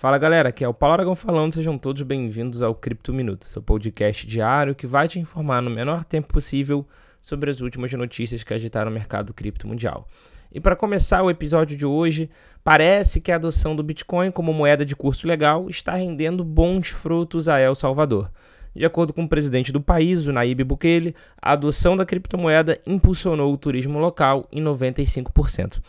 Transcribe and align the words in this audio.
Fala 0.00 0.16
galera, 0.16 0.48
aqui 0.48 0.64
é 0.64 0.68
o 0.68 0.72
Paulo 0.72 0.94
Aragão 0.94 1.14
falando, 1.14 1.52
sejam 1.52 1.76
todos 1.76 2.02
bem-vindos 2.04 2.62
ao 2.62 2.74
Cripto 2.74 3.12
Minuto, 3.12 3.44
seu 3.44 3.60
podcast 3.60 4.26
diário 4.26 4.74
que 4.74 4.86
vai 4.86 5.06
te 5.06 5.20
informar 5.20 5.60
no 5.60 5.68
menor 5.68 6.06
tempo 6.06 6.28
possível 6.28 6.86
sobre 7.20 7.50
as 7.50 7.60
últimas 7.60 7.92
notícias 7.92 8.42
que 8.42 8.54
agitaram 8.54 8.90
o 8.90 8.94
mercado 8.94 9.34
cripto 9.34 9.68
mundial. 9.68 10.08
E 10.50 10.58
para 10.58 10.74
começar 10.74 11.22
o 11.22 11.28
episódio 11.28 11.76
de 11.76 11.84
hoje, 11.84 12.30
parece 12.64 13.20
que 13.20 13.30
a 13.30 13.34
adoção 13.34 13.76
do 13.76 13.82
Bitcoin 13.82 14.30
como 14.30 14.54
moeda 14.54 14.86
de 14.86 14.96
curso 14.96 15.28
legal 15.28 15.68
está 15.68 15.96
rendendo 15.96 16.42
bons 16.42 16.88
frutos 16.88 17.46
a 17.46 17.60
El 17.60 17.74
Salvador. 17.74 18.30
De 18.74 18.86
acordo 18.86 19.12
com 19.12 19.24
o 19.24 19.28
presidente 19.28 19.70
do 19.70 19.82
país, 19.82 20.26
o 20.26 20.32
Naib 20.32 20.64
Bukele, 20.64 21.14
a 21.42 21.52
adoção 21.52 21.94
da 21.94 22.06
criptomoeda 22.06 22.80
impulsionou 22.86 23.52
o 23.52 23.58
turismo 23.58 23.98
local 23.98 24.48
em 24.50 24.64
95%. 24.64 25.82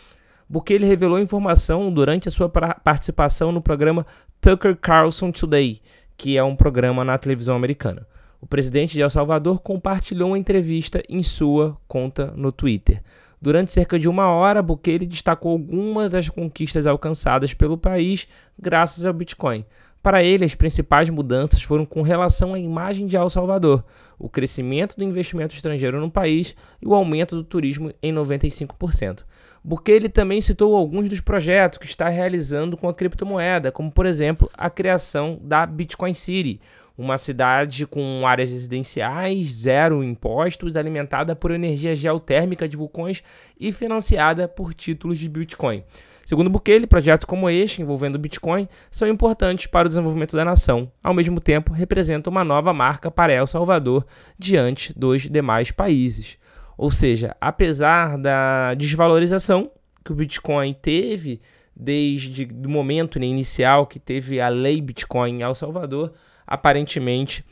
Bukele 0.52 0.86
revelou 0.86 1.18
informação 1.18 1.90
durante 1.94 2.28
a 2.28 2.32
sua 2.32 2.50
participação 2.50 3.54
no 3.54 3.62
programa 3.62 4.06
Tucker 4.42 4.76
Carlson 4.76 5.32
Today, 5.32 5.80
que 6.18 6.36
é 6.36 6.44
um 6.44 6.58
programa 6.58 7.06
na 7.06 7.18
televisão 7.18 7.56
americana. 7.56 8.06
O 8.42 8.46
presidente 8.46 8.92
de 8.92 9.02
El 9.02 9.10
Salvador 9.10 9.62
compartilhou 9.62 10.32
uma 10.32 10.38
entrevista 10.38 11.02
em 11.08 11.24
sua 11.24 11.78
conta 11.88 12.34
no 12.36 12.52
Twitter. 12.52 13.02
Durante 13.42 13.72
cerca 13.72 13.98
de 13.98 14.10
uma 14.10 14.28
hora, 14.28 14.62
Bukele 14.62 15.06
destacou 15.06 15.54
algumas 15.54 16.12
das 16.12 16.28
conquistas 16.28 16.86
alcançadas 16.86 17.54
pelo 17.54 17.78
país 17.78 18.28
graças 18.60 19.06
ao 19.06 19.14
Bitcoin. 19.14 19.66
Para 20.04 20.22
ele, 20.22 20.44
as 20.44 20.54
principais 20.54 21.10
mudanças 21.10 21.62
foram 21.62 21.86
com 21.86 22.02
relação 22.02 22.54
à 22.54 22.60
imagem 22.60 23.08
de 23.08 23.16
El 23.16 23.30
Salvador, 23.30 23.86
o 24.20 24.28
crescimento 24.28 24.98
do 24.98 25.04
investimento 25.06 25.56
estrangeiro 25.56 26.02
no 26.02 26.12
país 26.12 26.58
e 26.82 26.86
o 26.86 26.94
aumento 26.94 27.38
do 27.38 27.44
turismo 27.46 27.94
em 28.04 28.14
95% 28.14 29.24
porque 29.68 29.92
ele 29.92 30.10
também 30.10 30.42
citou 30.42 30.76
alguns 30.76 31.08
dos 31.10 31.22
projetos 31.22 31.78
que 31.78 31.86
está 31.86 32.10
realizando 32.10 32.76
com 32.76 32.90
a 32.90 32.94
criptomoeda, 32.94 33.72
como 33.72 33.92
por 33.92 34.06
exemplo 34.06 34.50
a 34.54 34.70
criação 34.70 35.40
da 35.42 35.66
Bitcoin 35.66 36.14
City, 36.14 36.60
uma 36.98 37.18
cidade 37.18 37.88
com 37.88 38.26
áreas 38.28 38.52
residenciais, 38.52 39.48
zero 39.48 40.04
impostos, 40.04 40.76
alimentada 40.76 41.36
por 41.36 41.52
energia 41.52 41.96
geotérmica 41.96 42.68
de 42.68 42.78
vulcões 42.78 43.24
e 43.60 43.72
financiada 43.72 44.48
por 44.48 44.74
títulos 44.74 45.18
de 45.18 45.30
Bitcoin. 45.30 45.84
Segundo 46.26 46.50
Bukele, 46.50 46.88
projetos 46.88 47.26
como 47.26 47.50
este, 47.50 47.82
envolvendo 47.82 48.20
Bitcoin, 48.20 48.68
são 48.90 49.08
importantes 49.08 49.66
para 49.66 49.86
o 49.86 49.90
desenvolvimento 49.90 50.36
da 50.36 50.46
nação. 50.46 50.92
Ao 51.04 51.14
mesmo 51.14 51.42
tempo, 51.42 51.74
representam 51.74 52.32
uma 52.32 52.44
nova 52.44 52.72
marca 52.72 53.10
para 53.10 53.34
El 53.34 53.48
Salvador 53.48 54.06
diante 54.38 54.98
dos 54.98 55.24
demais 55.24 55.72
países. 55.72 56.38
Ou 56.78 56.92
seja, 56.92 57.36
apesar 57.40 58.18
da 58.18 58.74
desvalorização 58.74 59.72
que 60.04 60.12
o 60.12 60.16
Bitcoin 60.16 60.74
teve 60.74 61.42
desde 61.76 62.48
o 62.66 62.70
momento 62.70 63.20
né, 63.20 63.26
inicial 63.26 63.86
que 63.86 64.00
teve 64.00 64.40
a 64.42 64.50
lei 64.50 64.82
Bitcoin 64.82 65.40
em 65.40 65.42
El 65.42 65.56
Salvador, 65.56 66.14
aparentemente 66.46 67.46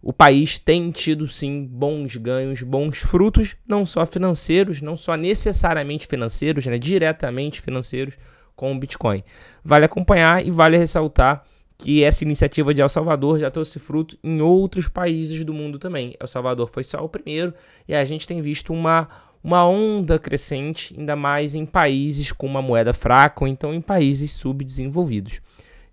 o 0.00 0.12
país 0.12 0.58
tem 0.58 0.90
tido 0.90 1.26
sim 1.26 1.66
bons 1.66 2.16
ganhos, 2.16 2.62
bons 2.62 2.98
frutos, 2.98 3.56
não 3.66 3.84
só 3.84 4.06
financeiros, 4.06 4.80
não 4.80 4.96
só 4.96 5.16
necessariamente 5.16 6.06
financeiros, 6.06 6.64
né, 6.66 6.78
diretamente 6.78 7.60
financeiros 7.60 8.16
com 8.54 8.72
o 8.72 8.78
Bitcoin. 8.78 9.22
Vale 9.64 9.84
acompanhar 9.84 10.44
e 10.44 10.50
vale 10.50 10.76
ressaltar 10.76 11.44
que 11.78 12.02
essa 12.02 12.24
iniciativa 12.24 12.74
de 12.74 12.82
El 12.82 12.88
Salvador 12.88 13.38
já 13.38 13.50
trouxe 13.52 13.78
fruto 13.78 14.18
em 14.22 14.42
outros 14.42 14.88
países 14.88 15.44
do 15.44 15.54
mundo 15.54 15.78
também. 15.78 16.16
El 16.18 16.26
Salvador 16.26 16.68
foi 16.68 16.82
só 16.82 17.02
o 17.04 17.08
primeiro 17.08 17.54
e 17.86 17.94
a 17.94 18.04
gente 18.04 18.26
tem 18.26 18.42
visto 18.42 18.72
uma, 18.72 19.08
uma 19.42 19.64
onda 19.64 20.18
crescente, 20.18 20.92
ainda 20.98 21.14
mais 21.14 21.54
em 21.54 21.64
países 21.64 22.32
com 22.32 22.48
uma 22.48 22.60
moeda 22.60 22.92
fraca 22.92 23.44
ou 23.44 23.48
então 23.48 23.72
em 23.72 23.80
países 23.80 24.32
subdesenvolvidos. 24.32 25.40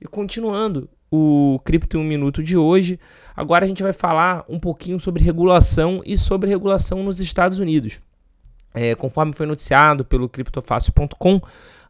E 0.02 0.06
continuando 0.06 0.90
o 1.12 1.60
Cripto 1.64 2.00
1 2.00 2.04
Minuto 2.04 2.42
de 2.42 2.58
hoje, 2.58 3.00
agora 3.36 3.64
a 3.64 3.68
gente 3.68 3.84
vai 3.84 3.94
falar 3.94 4.44
um 4.50 4.60
pouquinho 4.60 5.00
sobre 5.00 5.24
regulação 5.24 6.02
e 6.04 6.18
sobre 6.18 6.50
regulação 6.50 7.04
nos 7.04 7.20
Estados 7.20 7.60
Unidos. 7.60 8.02
É, 8.74 8.96
conforme 8.96 9.34
foi 9.34 9.46
noticiado 9.46 10.04
pelo 10.04 10.28
criptofácil.com, 10.28 11.40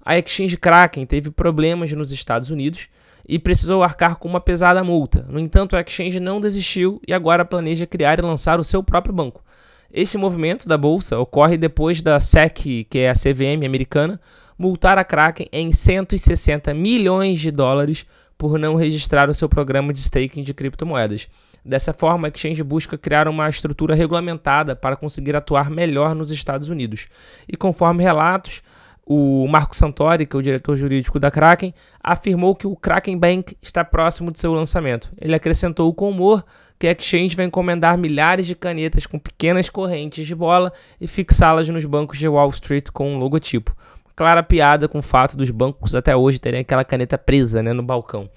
a 0.03 0.19
exchange 0.19 0.57
Kraken 0.57 1.05
teve 1.05 1.31
problemas 1.31 1.91
nos 1.93 2.11
Estados 2.11 2.51
Unidos 2.51 2.89
e 3.27 3.39
precisou 3.39 3.83
arcar 3.83 4.17
com 4.17 4.27
uma 4.27 4.39
pesada 4.39 4.83
multa. 4.83 5.25
No 5.29 5.39
entanto, 5.39 5.75
a 5.75 5.81
exchange 5.81 6.19
não 6.19 6.39
desistiu 6.39 7.01
e 7.07 7.13
agora 7.13 7.43
planeja 7.43 7.87
criar 7.87 8.19
e 8.19 8.21
lançar 8.21 8.59
o 8.59 8.63
seu 8.63 8.83
próprio 8.83 9.13
banco. 9.13 9.43
Esse 9.91 10.17
movimento 10.17 10.67
da 10.67 10.77
bolsa 10.77 11.17
ocorre 11.17 11.57
depois 11.57 12.01
da 12.01 12.19
SEC, 12.19 12.85
que 12.89 12.99
é 12.99 13.09
a 13.09 13.13
CVM 13.13 13.65
americana, 13.65 14.19
multar 14.57 14.97
a 14.97 15.03
Kraken 15.03 15.47
em 15.51 15.71
160 15.71 16.73
milhões 16.73 17.39
de 17.39 17.51
dólares 17.51 18.05
por 18.37 18.59
não 18.59 18.75
registrar 18.75 19.29
o 19.29 19.33
seu 19.33 19.47
programa 19.47 19.93
de 19.93 19.99
staking 19.99 20.43
de 20.43 20.53
criptomoedas. 20.53 21.27
Dessa 21.63 21.93
forma, 21.93 22.27
a 22.27 22.29
exchange 22.29 22.61
busca 22.63 22.97
criar 22.97 23.27
uma 23.27 23.49
estrutura 23.49 23.95
regulamentada 23.95 24.75
para 24.75 24.95
conseguir 24.95 25.35
atuar 25.35 25.69
melhor 25.69 26.13
nos 26.13 26.29
Estados 26.29 26.69
Unidos. 26.69 27.07
E 27.47 27.57
conforme 27.57 28.03
relatos, 28.03 28.61
o 29.05 29.47
Marco 29.47 29.75
Santori, 29.75 30.25
que 30.25 30.35
é 30.35 30.39
o 30.39 30.41
diretor 30.41 30.75
jurídico 30.75 31.19
da 31.19 31.29
Kraken, 31.29 31.73
afirmou 32.03 32.55
que 32.55 32.65
o 32.65 32.75
Kraken 32.75 33.17
Bank 33.17 33.55
está 33.61 33.85
próximo 33.85 34.31
de 34.31 34.39
seu 34.39 34.51
lançamento. 34.51 35.11
Ele 35.21 35.35
acrescentou 35.35 35.93
com 35.93 36.09
humor 36.09 36.43
que 36.79 36.87
a 36.87 36.91
Exchange 36.91 37.35
vai 37.35 37.45
encomendar 37.45 37.97
milhares 37.97 38.47
de 38.47 38.55
canetas 38.55 39.05
com 39.05 39.19
pequenas 39.19 39.69
correntes 39.69 40.25
de 40.25 40.33
bola 40.33 40.73
e 40.99 41.07
fixá-las 41.07 41.69
nos 41.69 41.85
bancos 41.85 42.17
de 42.17 42.27
Wall 42.27 42.49
Street 42.49 42.89
com 42.91 43.13
um 43.13 43.17
logotipo. 43.17 43.75
Clara 44.15 44.41
piada 44.41 44.87
com 44.87 44.99
o 44.99 45.03
fato 45.03 45.37
dos 45.37 45.51
bancos 45.51 45.93
até 45.93 46.15
hoje 46.15 46.39
terem 46.39 46.61
aquela 46.61 46.83
caneta 46.83 47.17
presa 47.17 47.61
né, 47.61 47.73
no 47.73 47.83
balcão. 47.83 48.29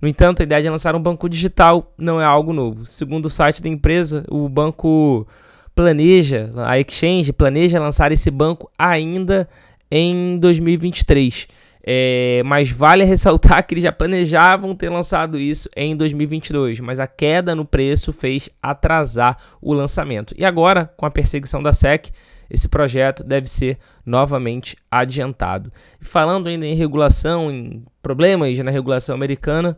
No 0.00 0.08
entanto, 0.08 0.40
a 0.40 0.42
ideia 0.42 0.62
de 0.62 0.68
lançar 0.68 0.94
um 0.94 1.00
banco 1.00 1.28
digital 1.28 1.92
não 1.96 2.20
é 2.20 2.24
algo 2.24 2.52
novo. 2.52 2.84
Segundo 2.84 3.26
o 3.26 3.30
site 3.30 3.62
da 3.62 3.68
empresa, 3.68 4.24
o 4.28 4.48
banco 4.48 5.26
planeja, 5.74 6.50
a 6.56 6.78
Exchange 6.78 7.32
planeja 7.32 7.78
lançar 7.78 8.12
esse 8.12 8.30
banco 8.30 8.70
ainda 8.78 9.48
em 9.90 10.38
2023. 10.38 11.48
É, 11.88 12.42
mas 12.44 12.70
vale 12.70 13.04
ressaltar 13.04 13.64
que 13.64 13.74
eles 13.74 13.84
já 13.84 13.92
planejavam 13.92 14.74
ter 14.74 14.90
lançado 14.90 15.38
isso 15.38 15.68
em 15.76 15.96
2022, 15.96 16.80
mas 16.80 16.98
a 16.98 17.06
queda 17.06 17.54
no 17.54 17.64
preço 17.64 18.12
fez 18.12 18.50
atrasar 18.60 19.38
o 19.62 19.72
lançamento. 19.72 20.34
E 20.36 20.44
agora, 20.44 20.92
com 20.96 21.06
a 21.06 21.10
perseguição 21.10 21.62
da 21.62 21.72
SEC, 21.72 22.10
esse 22.50 22.68
projeto 22.68 23.22
deve 23.24 23.48
ser 23.48 23.78
novamente 24.04 24.76
adiantado. 24.90 25.72
Falando 26.00 26.48
ainda 26.48 26.66
em 26.66 26.74
regulação, 26.74 27.50
em 27.50 27.84
problemas 28.02 28.58
na 28.58 28.70
regulação 28.70 29.14
americana, 29.14 29.76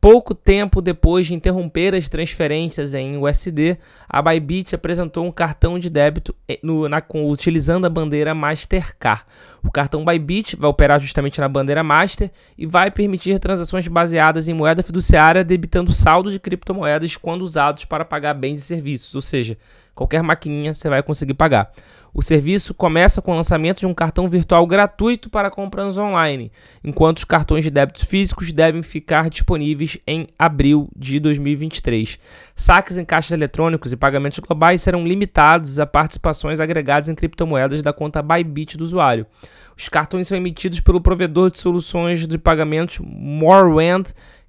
Pouco 0.00 0.32
tempo 0.32 0.80
depois 0.80 1.26
de 1.26 1.34
interromper 1.34 1.92
as 1.92 2.08
transferências 2.08 2.94
em 2.94 3.16
USD, 3.16 3.76
a 4.08 4.22
Bybit 4.22 4.72
apresentou 4.72 5.26
um 5.26 5.32
cartão 5.32 5.76
de 5.76 5.90
débito 5.90 6.32
eh, 6.48 6.60
no, 6.62 6.88
na, 6.88 7.02
utilizando 7.14 7.84
a 7.84 7.90
bandeira 7.90 8.32
Mastercard. 8.32 9.24
O 9.60 9.72
cartão 9.72 10.04
Bybit 10.04 10.54
vai 10.54 10.70
operar 10.70 11.00
justamente 11.00 11.40
na 11.40 11.48
bandeira 11.48 11.82
Master 11.82 12.30
e 12.56 12.64
vai 12.64 12.92
permitir 12.92 13.40
transações 13.40 13.88
baseadas 13.88 14.46
em 14.46 14.54
moeda 14.54 14.84
fiduciária 14.84 15.42
debitando 15.42 15.92
saldo 15.92 16.30
de 16.30 16.38
criptomoedas 16.38 17.16
quando 17.16 17.42
usados 17.42 17.84
para 17.84 18.04
pagar 18.04 18.34
bens 18.34 18.60
e 18.60 18.64
serviços, 18.64 19.16
ou 19.16 19.20
seja, 19.20 19.58
qualquer 19.98 20.22
maquininha 20.22 20.72
você 20.72 20.88
vai 20.88 21.02
conseguir 21.02 21.34
pagar. 21.34 21.72
O 22.14 22.22
serviço 22.22 22.72
começa 22.72 23.20
com 23.20 23.32
o 23.32 23.36
lançamento 23.36 23.80
de 23.80 23.86
um 23.86 23.92
cartão 23.92 24.26
virtual 24.28 24.66
gratuito 24.66 25.28
para 25.28 25.50
compras 25.50 25.98
online, 25.98 26.50
enquanto 26.82 27.18
os 27.18 27.24
cartões 27.24 27.64
de 27.64 27.70
débitos 27.70 28.04
físicos 28.04 28.52
devem 28.52 28.82
ficar 28.82 29.28
disponíveis 29.28 29.98
em 30.06 30.26
abril 30.38 30.88
de 30.96 31.20
2023. 31.20 32.18
Saques 32.54 32.96
em 32.96 33.04
caixas 33.04 33.32
eletrônicos 33.32 33.92
e 33.92 33.96
pagamentos 33.96 34.38
globais 34.38 34.80
serão 34.80 35.04
limitados 35.04 35.78
a 35.78 35.86
participações 35.86 36.60
agregadas 36.60 37.08
em 37.08 37.14
criptomoedas 37.14 37.82
da 37.82 37.92
conta 37.92 38.22
Bybit 38.22 38.78
do 38.78 38.84
usuário. 38.84 39.26
Os 39.76 39.88
cartões 39.88 40.26
são 40.26 40.36
emitidos 40.36 40.80
pelo 40.80 41.00
provedor 41.00 41.50
de 41.50 41.58
soluções 41.58 42.26
de 42.26 42.38
pagamentos 42.38 42.98
Morewand 43.00 44.04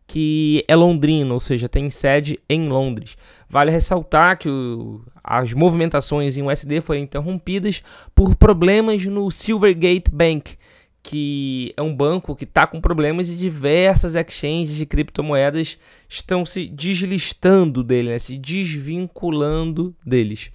que 0.10 0.66
é 0.68 0.76
londrino, 0.76 1.36
ou 1.36 1.40
seja, 1.40 1.70
tem 1.70 1.88
sede 1.88 2.40
em 2.50 2.68
Londres. 2.68 3.16
Vale 3.48 3.70
ressaltar 3.70 4.40
que 4.40 4.50
o, 4.50 5.04
as 5.24 5.54
movimentações 5.54 6.36
em 6.36 6.42
USD 6.42 6.82
foram 6.82 7.00
interrompidas 7.00 7.84
por 8.16 8.36
problemas 8.36 9.06
no 9.06 9.30
Silvergate 9.30 10.10
Bank, 10.12 10.58
que 11.04 11.72
é 11.78 11.82
um 11.84 11.96
banco 11.96 12.36
que 12.36 12.44
está 12.44 12.66
com 12.66 12.82
problemas 12.82 13.30
e 13.30 13.36
diversas 13.36 14.16
exchanges 14.16 14.76
de 14.76 14.86
criptomoedas 14.88 15.78
estão 16.08 16.44
se 16.44 16.66
deslistando 16.66 17.84
dele, 17.84 18.10
né, 18.10 18.18
se 18.18 18.36
desvinculando 18.36 19.96
deles. 20.04 20.52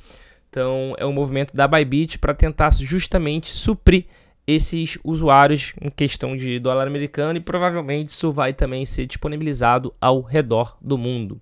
Então 0.50 0.96
é 0.99 1.06
um 1.06 1.12
movimento 1.12 1.55
da 1.55 1.69
Bybit 1.69 2.19
para 2.19 2.34
tentar 2.34 2.73
justamente 2.73 3.50
suprir 3.50 4.06
esses 4.46 4.99
usuários 5.02 5.73
em 5.81 5.88
questão 5.88 6.37
de 6.37 6.58
dólar 6.58 6.87
americano 6.87 7.38
e 7.38 7.41
provavelmente 7.41 8.11
isso 8.11 8.31
vai 8.31 8.52
também 8.52 8.85
ser 8.85 9.06
disponibilizado 9.06 9.93
ao 10.00 10.20
redor 10.20 10.76
do 10.81 10.99
mundo. 10.99 11.41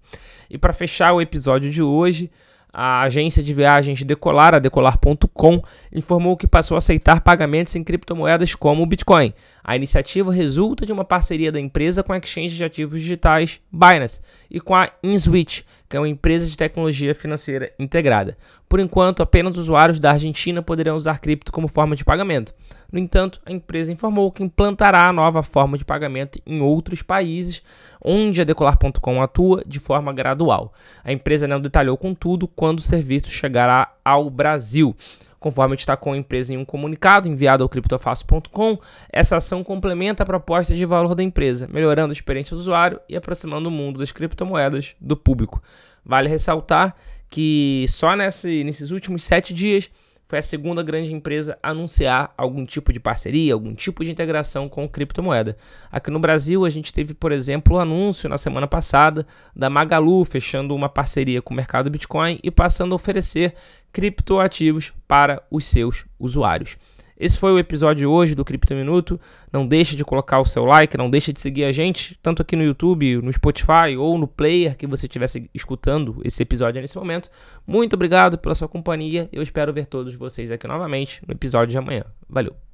E 0.48 0.56
para 0.56 0.72
fechar 0.72 1.12
o 1.12 1.20
episódio 1.20 1.70
de 1.70 1.82
hoje, 1.82 2.30
A 2.74 3.02
agência 3.02 3.42
de 3.42 3.52
viagens 3.52 4.02
Decolar, 4.02 4.54
a 4.54 4.58
decolar.com, 4.58 5.62
informou 5.92 6.38
que 6.38 6.46
passou 6.46 6.74
a 6.74 6.78
aceitar 6.78 7.20
pagamentos 7.20 7.76
em 7.76 7.84
criptomoedas 7.84 8.54
como 8.54 8.82
o 8.82 8.86
Bitcoin. 8.86 9.34
A 9.62 9.76
iniciativa 9.76 10.32
resulta 10.32 10.86
de 10.86 10.92
uma 10.92 11.04
parceria 11.04 11.52
da 11.52 11.60
empresa 11.60 12.02
com 12.02 12.14
a 12.14 12.18
exchange 12.18 12.56
de 12.56 12.64
ativos 12.64 12.98
digitais 12.98 13.60
Binance 13.70 14.22
e 14.50 14.58
com 14.58 14.74
a 14.74 14.90
InSwitch, 15.02 15.64
que 15.92 15.96
é 15.98 16.00
uma 16.00 16.08
empresa 16.08 16.46
de 16.46 16.56
tecnologia 16.56 17.14
financeira 17.14 17.70
integrada. 17.78 18.38
Por 18.66 18.80
enquanto, 18.80 19.22
apenas 19.22 19.58
usuários 19.58 20.00
da 20.00 20.12
Argentina 20.12 20.62
poderão 20.62 20.96
usar 20.96 21.18
cripto 21.18 21.52
como 21.52 21.68
forma 21.68 21.94
de 21.94 22.02
pagamento. 22.02 22.54
No 22.90 22.98
entanto, 22.98 23.42
a 23.44 23.52
empresa 23.52 23.92
informou 23.92 24.32
que 24.32 24.42
implantará 24.42 25.06
a 25.06 25.12
nova 25.12 25.42
forma 25.42 25.76
de 25.76 25.84
pagamento 25.84 26.40
em 26.46 26.62
outros 26.62 27.02
países, 27.02 27.62
onde 28.02 28.40
a 28.40 28.44
Decolar.com 28.44 29.20
atua 29.20 29.62
de 29.66 29.78
forma 29.78 30.14
gradual. 30.14 30.72
A 31.04 31.12
empresa 31.12 31.46
não 31.46 31.60
detalhou, 31.60 31.98
contudo, 31.98 32.48
quando 32.48 32.78
o 32.78 32.82
serviço 32.82 33.30
chegará 33.30 33.92
ao 34.02 34.30
Brasil. 34.30 34.96
Conforme 35.42 35.74
destacou 35.74 36.12
a 36.12 36.16
empresa 36.16 36.54
em 36.54 36.56
um 36.56 36.64
comunicado 36.64 37.28
enviado 37.28 37.64
ao 37.64 37.68
criptofácil.com, 37.68 38.78
essa 39.12 39.36
ação 39.36 39.64
complementa 39.64 40.22
a 40.22 40.26
proposta 40.26 40.72
de 40.72 40.84
valor 40.84 41.16
da 41.16 41.22
empresa, 41.22 41.68
melhorando 41.68 42.12
a 42.12 42.14
experiência 42.14 42.54
do 42.54 42.60
usuário 42.60 43.00
e 43.08 43.16
aproximando 43.16 43.68
o 43.68 43.72
mundo 43.72 43.98
das 43.98 44.12
criptomoedas 44.12 44.94
do 45.00 45.16
público. 45.16 45.60
Vale 46.04 46.28
ressaltar 46.28 46.94
que 47.28 47.86
só 47.88 48.14
nesse, 48.14 48.62
nesses 48.62 48.92
últimos 48.92 49.24
sete 49.24 49.52
dias 49.52 49.90
foi 50.32 50.38
a 50.38 50.42
segunda 50.42 50.82
grande 50.82 51.12
empresa 51.12 51.58
a 51.62 51.72
anunciar 51.72 52.32
algum 52.38 52.64
tipo 52.64 52.90
de 52.90 52.98
parceria, 52.98 53.52
algum 53.52 53.74
tipo 53.74 54.02
de 54.02 54.10
integração 54.10 54.66
com 54.66 54.88
criptomoeda. 54.88 55.58
Aqui 55.90 56.10
no 56.10 56.18
Brasil, 56.18 56.64
a 56.64 56.70
gente 56.70 56.90
teve, 56.90 57.12
por 57.12 57.32
exemplo, 57.32 57.76
o 57.76 57.78
anúncio 57.78 58.30
na 58.30 58.38
semana 58.38 58.66
passada 58.66 59.26
da 59.54 59.68
Magalu 59.68 60.24
fechando 60.24 60.74
uma 60.74 60.88
parceria 60.88 61.42
com 61.42 61.52
o 61.52 61.56
mercado 61.58 61.90
Bitcoin 61.90 62.40
e 62.42 62.50
passando 62.50 62.92
a 62.92 62.96
oferecer 62.96 63.52
criptoativos 63.92 64.94
para 65.06 65.42
os 65.50 65.66
seus 65.66 66.06
usuários. 66.18 66.78
Esse 67.18 67.38
foi 67.38 67.52
o 67.52 67.58
episódio 67.58 68.10
hoje 68.10 68.34
do 68.34 68.44
Cripto 68.44 68.74
Minuto. 68.74 69.20
Não 69.52 69.66
deixe 69.66 69.96
de 69.96 70.04
colocar 70.04 70.40
o 70.40 70.44
seu 70.44 70.64
like, 70.64 70.96
não 70.96 71.10
deixe 71.10 71.32
de 71.32 71.40
seguir 71.40 71.64
a 71.64 71.72
gente, 71.72 72.18
tanto 72.22 72.42
aqui 72.42 72.56
no 72.56 72.64
YouTube, 72.64 73.16
no 73.22 73.32
Spotify 73.32 73.96
ou 73.98 74.18
no 74.18 74.26
player 74.26 74.76
que 74.76 74.86
você 74.86 75.06
estivesse 75.06 75.48
escutando 75.54 76.20
esse 76.24 76.42
episódio 76.42 76.80
nesse 76.80 76.96
momento. 76.96 77.30
Muito 77.66 77.94
obrigado 77.94 78.38
pela 78.38 78.54
sua 78.54 78.68
companhia. 78.68 79.28
Eu 79.32 79.42
espero 79.42 79.72
ver 79.72 79.86
todos 79.86 80.14
vocês 80.14 80.50
aqui 80.50 80.66
novamente 80.66 81.22
no 81.26 81.32
episódio 81.32 81.72
de 81.72 81.78
amanhã. 81.78 82.04
Valeu! 82.28 82.71